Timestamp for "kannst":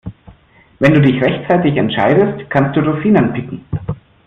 2.49-2.75